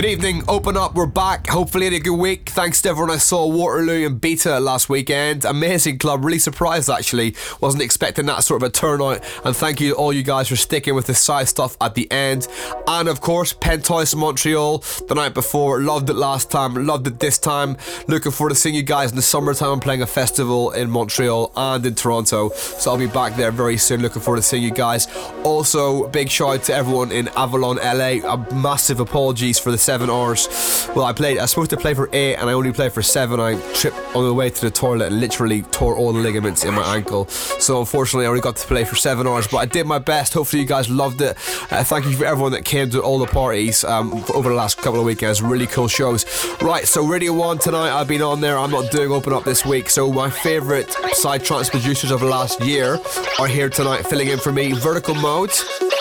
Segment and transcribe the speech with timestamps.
[0.00, 1.46] Good evening, open up, we're back.
[1.48, 2.48] Hopefully, had a good week.
[2.48, 5.44] Thanks to everyone I saw Waterloo and Beta last weekend.
[5.44, 7.36] Amazing club, really surprised actually.
[7.60, 9.22] Wasn't expecting that sort of a turnout.
[9.44, 12.10] And thank you to all you guys for sticking with the psy stuff at the
[12.10, 12.48] end.
[12.88, 15.82] And of course, Penthouse Montreal the night before.
[15.82, 17.76] Loved it last time, loved it this time.
[18.08, 19.68] Looking forward to seeing you guys in the summertime.
[19.68, 22.48] I'm playing a festival in Montreal and in Toronto.
[22.54, 24.00] So I'll be back there very soon.
[24.00, 25.08] Looking forward to seeing you guys.
[25.44, 28.26] Also, big shout out to everyone in Avalon, LA.
[28.26, 30.48] A massive apologies for the seven hours.
[30.94, 31.38] Well, I played.
[31.38, 33.40] I was supposed to play for eight, and I only played for seven.
[33.40, 36.74] I tripped on the way to the toilet and literally tore all the ligaments in
[36.74, 37.26] my ankle.
[37.26, 39.48] So unfortunately, I only got to play for seven hours.
[39.48, 40.32] But I did my best.
[40.34, 41.36] Hopefully, you guys loved it.
[41.72, 44.78] Uh, thank you for everyone that came to all the parties um, over the last
[44.78, 45.42] couple of weekends.
[45.42, 46.24] Really cool shows.
[46.62, 47.90] Right, so Radio One tonight.
[47.90, 48.56] I've been on there.
[48.56, 49.90] I'm not doing open up this week.
[49.90, 53.00] So my favourite psy trance producers of the last year
[53.40, 54.70] are here tonight, filling in for me.
[54.70, 55.50] Vertical Mode.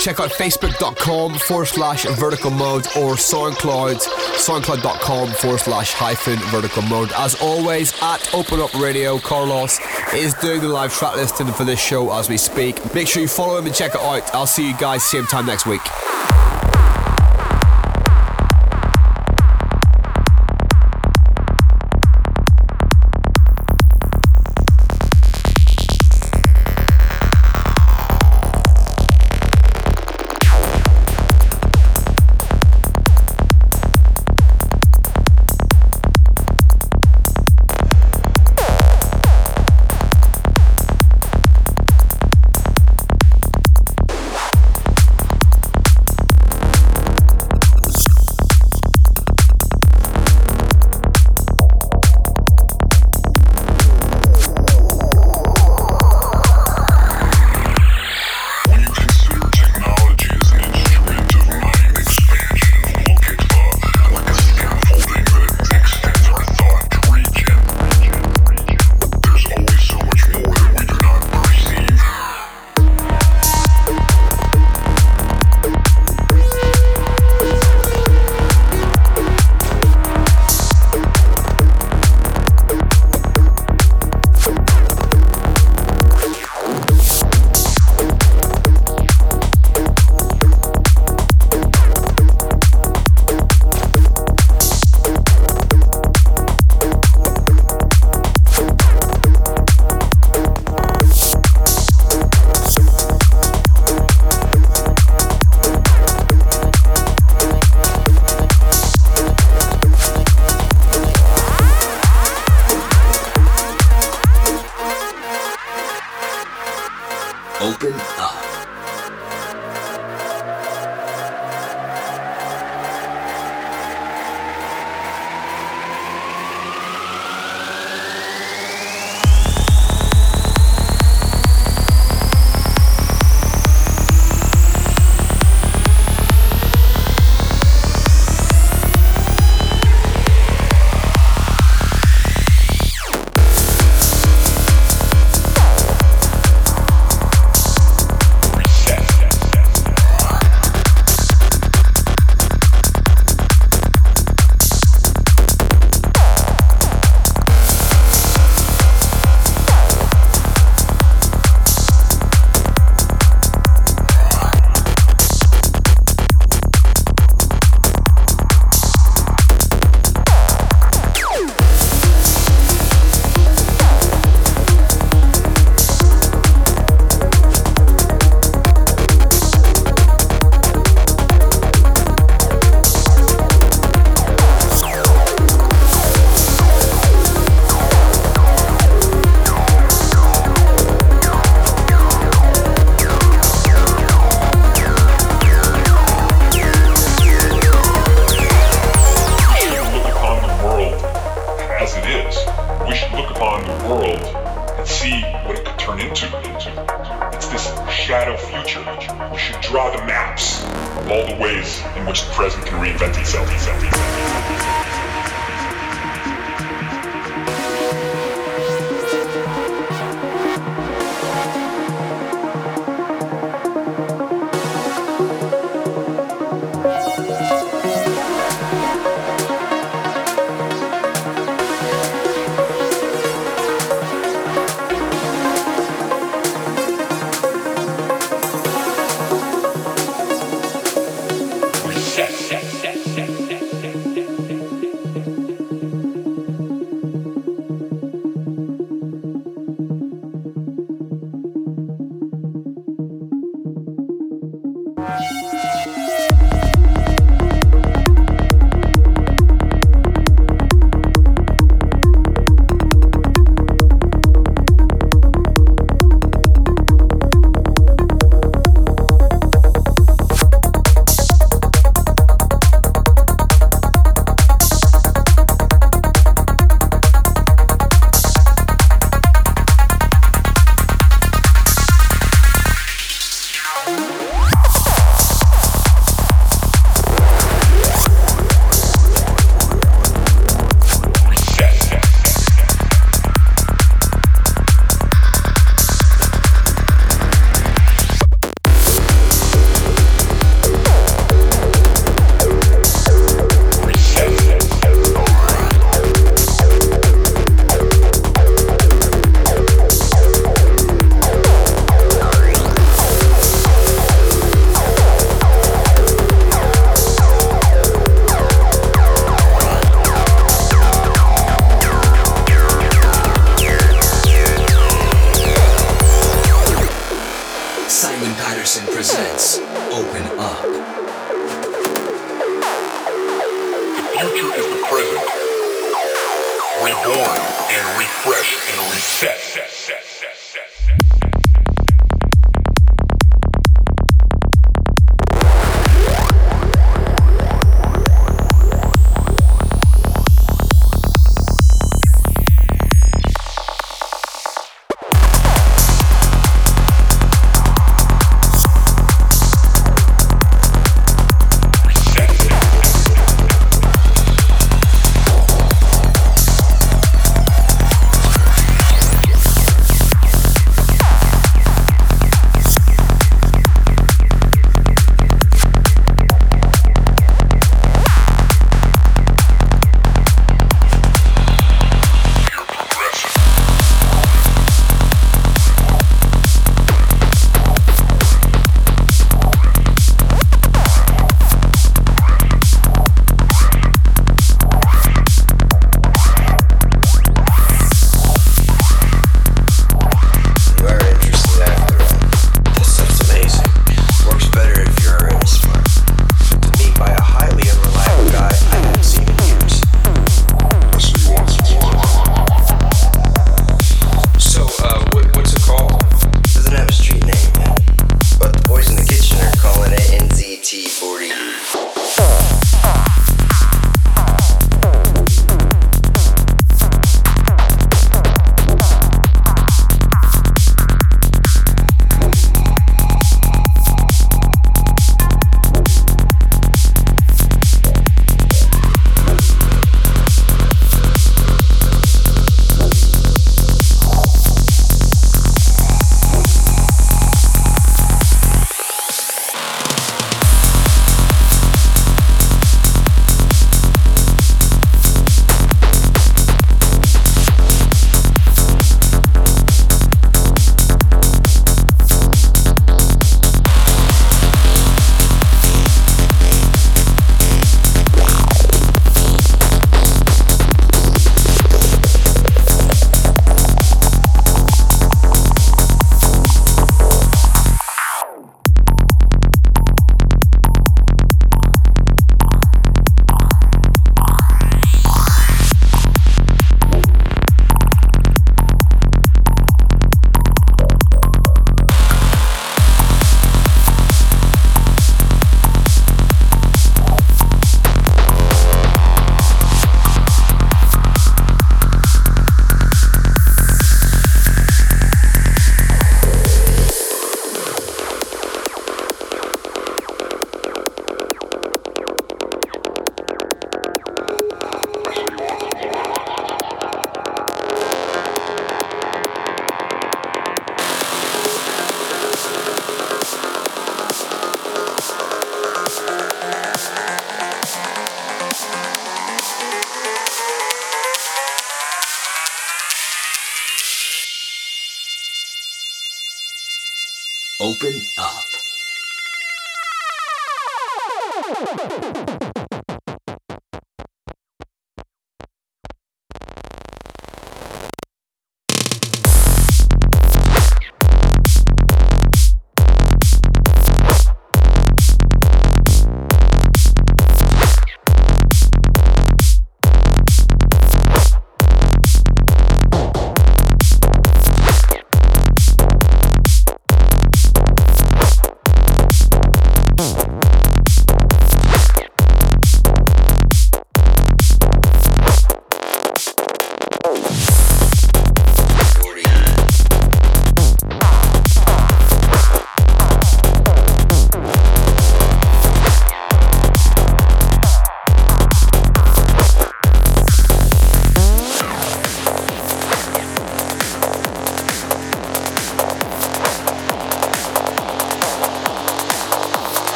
[0.00, 3.16] Check out facebook.com forward slash vertical mode or
[3.64, 3.96] SoundCloud,
[4.36, 7.10] soundcloud.com forward slash hyphen vertical mode.
[7.16, 9.80] As always, at Open Up Radio, Carlos
[10.12, 12.94] is doing the live track listing for this show as we speak.
[12.94, 14.34] Make sure you follow him and check it out.
[14.34, 15.80] I'll see you guys same time next week.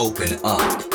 [0.00, 0.89] Open Up.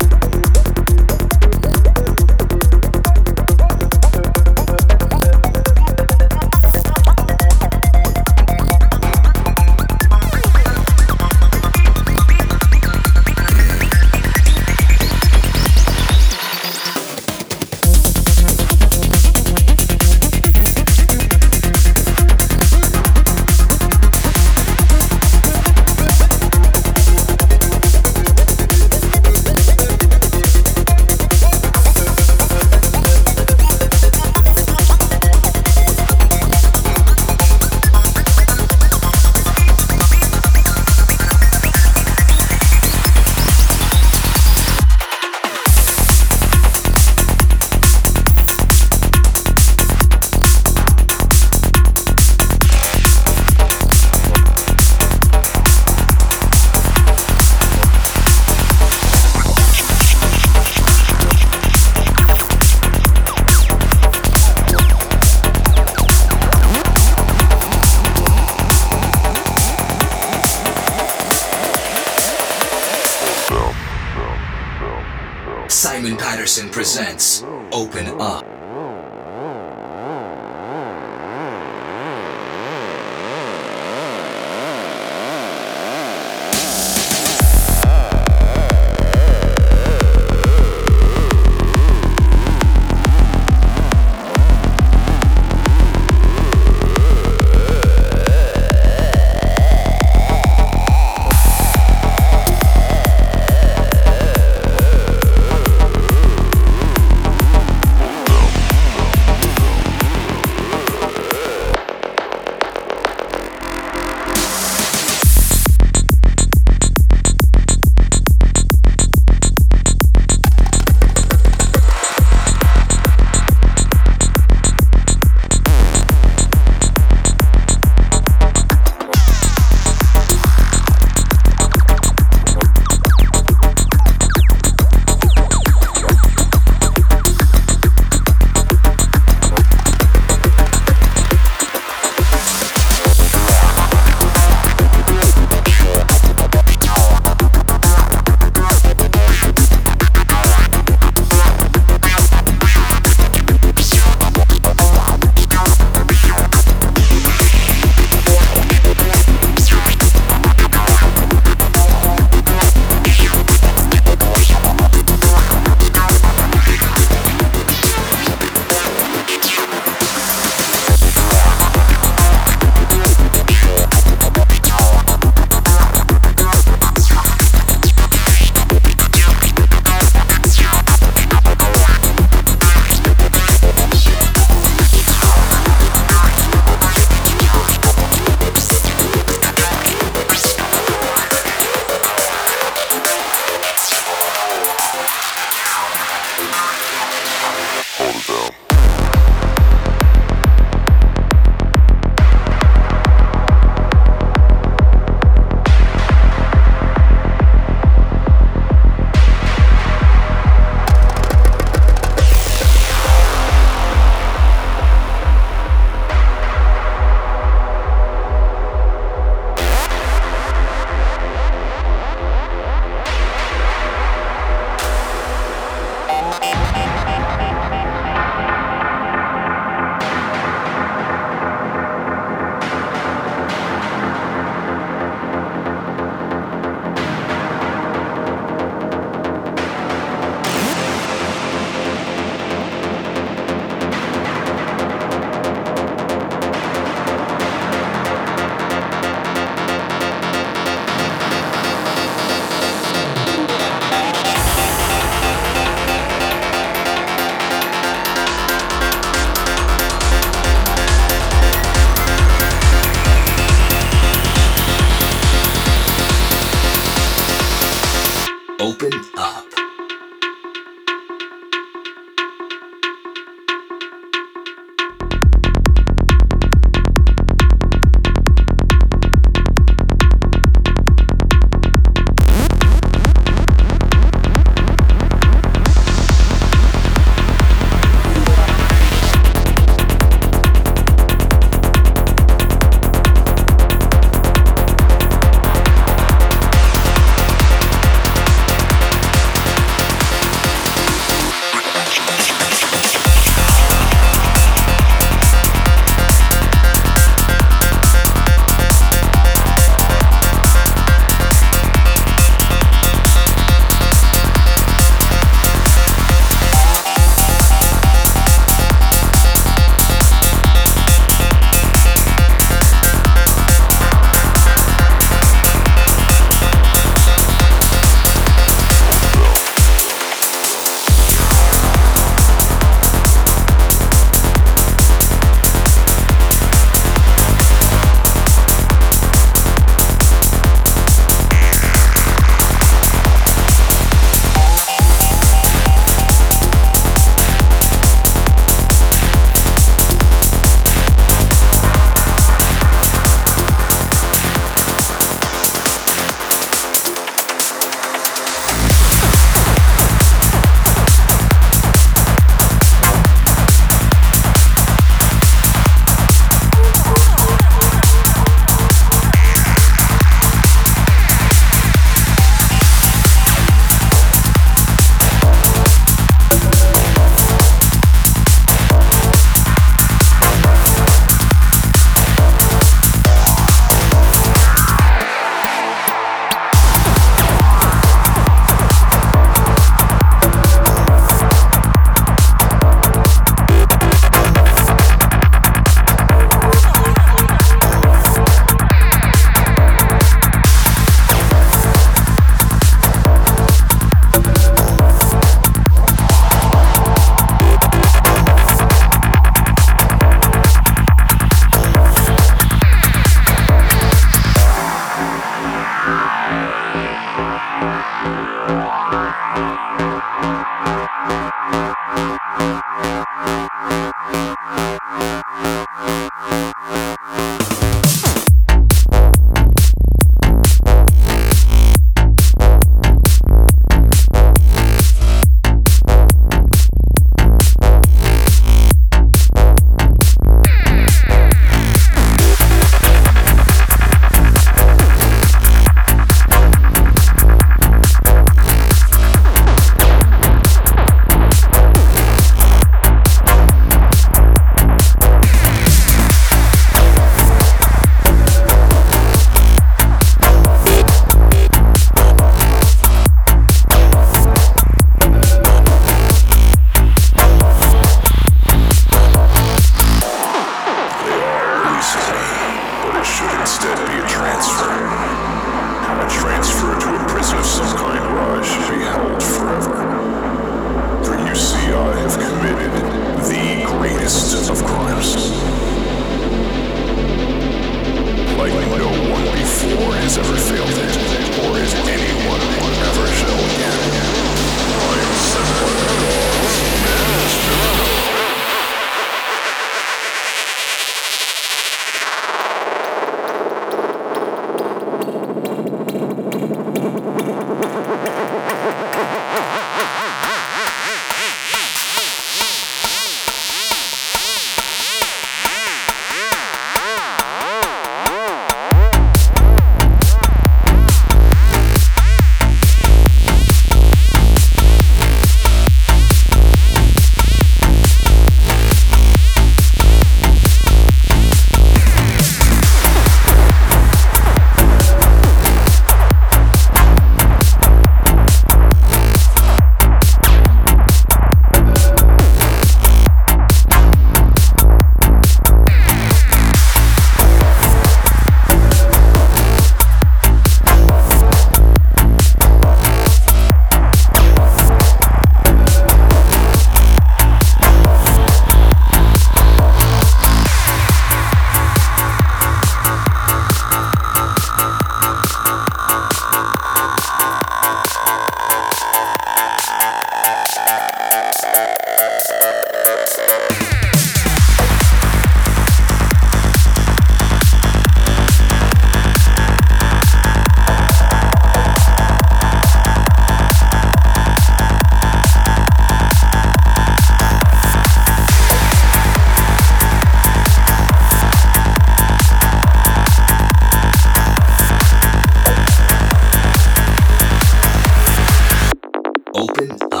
[599.33, 600.00] Open up.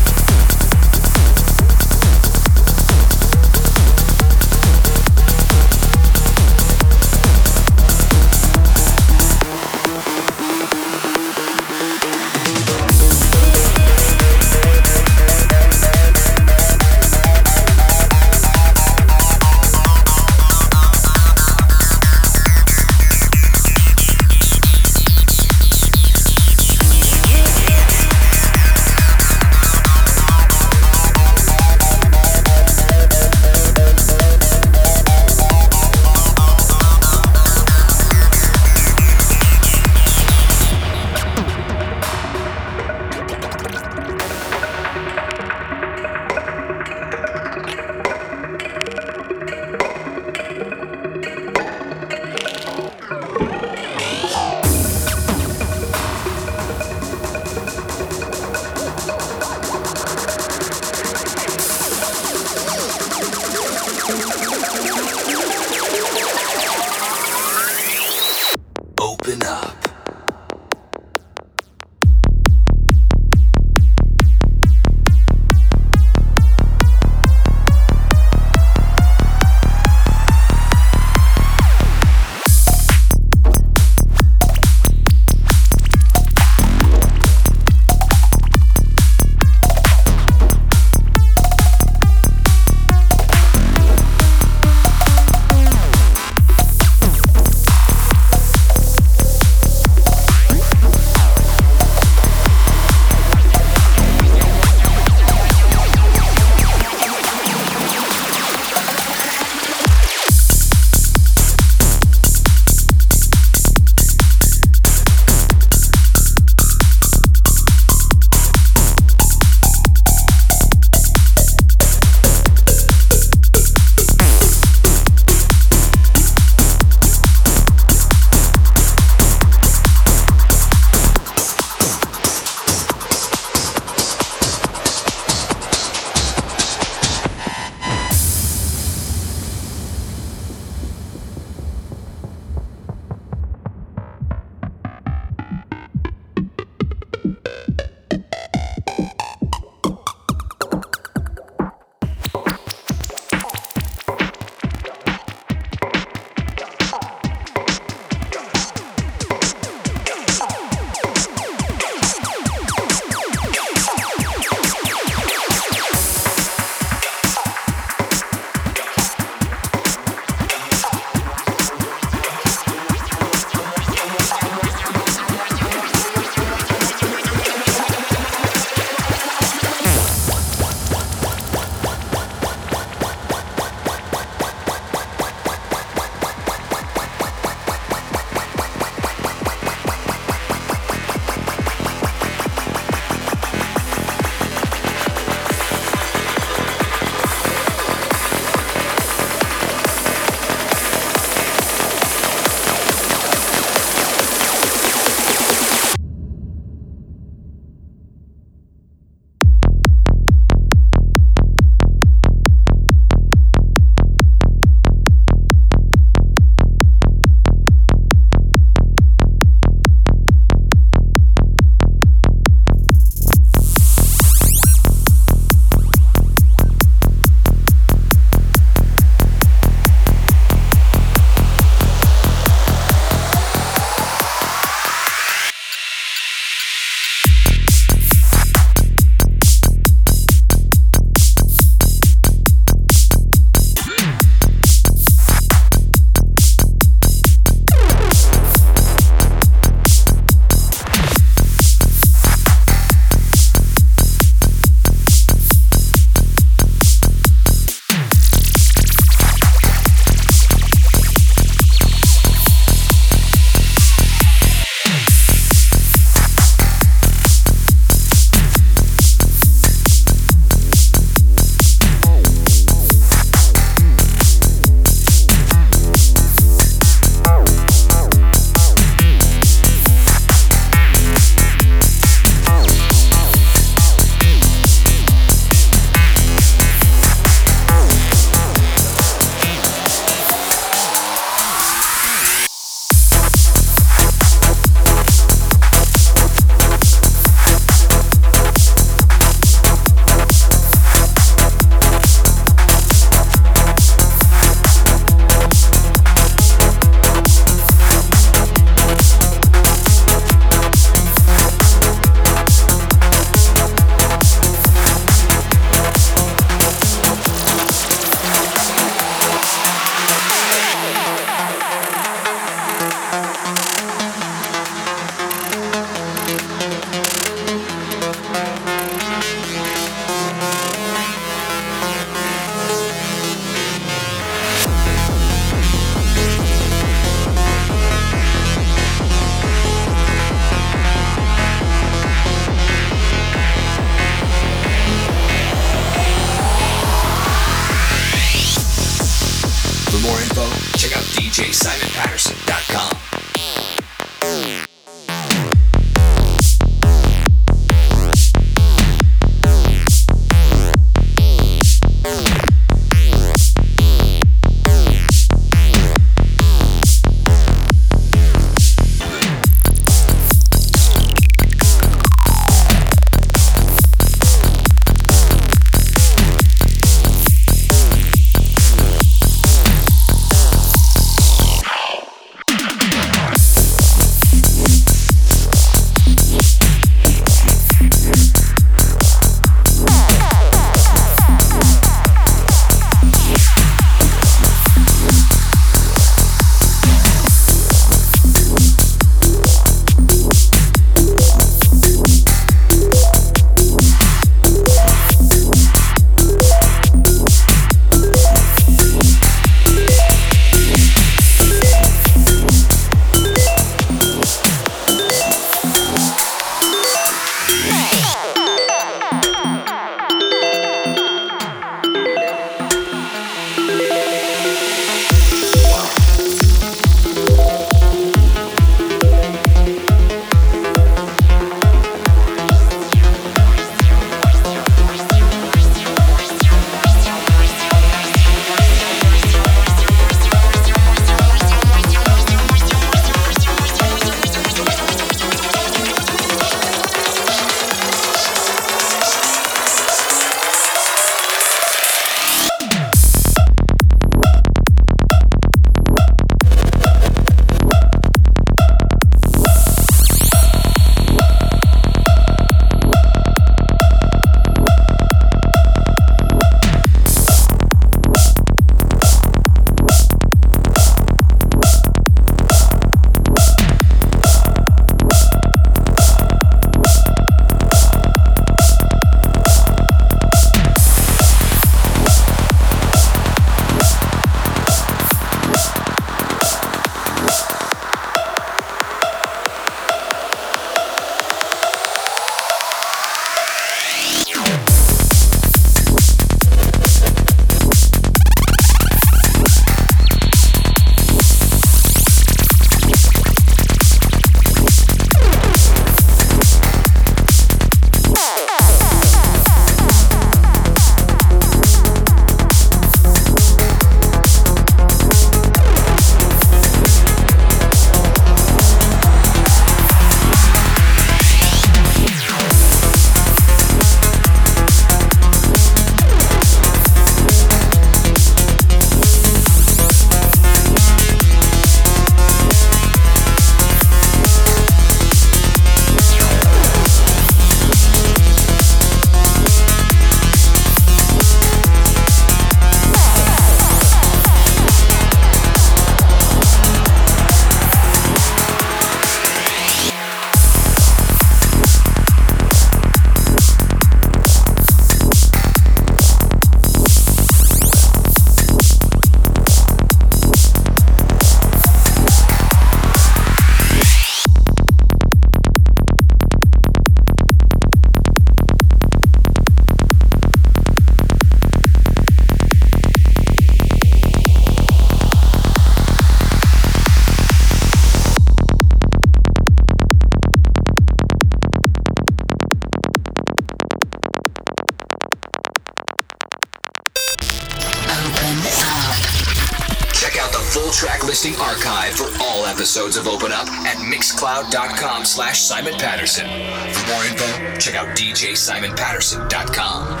[595.42, 596.24] Simon Patterson.
[596.72, 597.26] For more info,
[597.58, 600.00] check out DJSimonPatterson.com.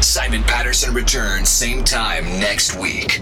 [0.00, 3.20] Simon Patterson returns same time next week.